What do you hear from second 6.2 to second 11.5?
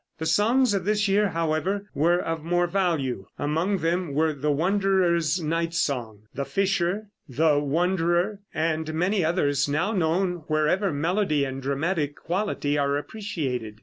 the "Fisher," the "Wanderer" and many others now known wherever melody